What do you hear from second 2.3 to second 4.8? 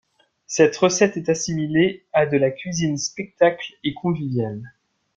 la cuisine spectacle et conviviale.